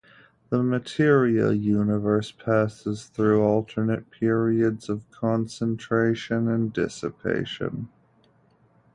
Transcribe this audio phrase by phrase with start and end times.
[0.49, 7.87] The material universe passes through alternate periods of concentration and dissipation.